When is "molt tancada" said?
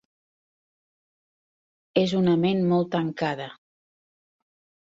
2.73-3.49